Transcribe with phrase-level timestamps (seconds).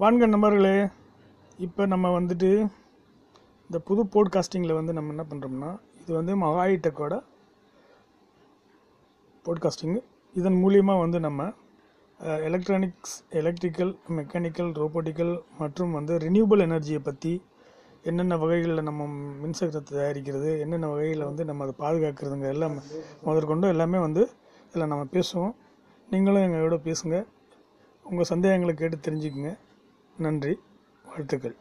[0.00, 0.76] வாங்க நண்பர்களே.
[1.58, 2.48] இப்போ நம்ம வந்துட்டு
[3.66, 5.70] இந்த புது போட்காஸ்டிங்கில் வந்து நம்ம என்ன பண்ணுறோம்னா
[6.02, 7.14] இது வந்து மகாயிட்டக்கோட
[9.46, 10.00] போட்காஸ்டிங்கு
[10.34, 11.48] இதன் மூலியமாக வந்து நம்ம
[12.48, 17.32] எலக்ட்ரானிக்ஸ் எலக்ட்ரிக்கல் மெக்கானிக்கல் ரோபோட்டிக்கல் மற்றும் வந்து ரினியூபிள் எனர்ஜியை பற்றி
[18.10, 19.08] என்னென்ன வகைகளில் நம்ம
[19.42, 22.78] மின்சக்தத்தை தயாரிக்கிறது என்னென்ன வகையில் வந்து நம்ம அதை பாதுகாக்கிறதுங்க எல்லாம்
[23.26, 24.24] முதற்கொண்டு எல்லாமே வந்து
[24.70, 25.52] இதில் நம்ம பேசுவோம்.
[26.08, 27.18] நீங்களும் எங்களோட பேசுங்க.
[28.06, 29.52] உங்கள் சந்தேகங்களை கேட்டு தெரிஞ்சுக்குங்க.
[30.26, 30.52] நன்றி
[31.04, 31.56] வாழ்த்துக்கள்.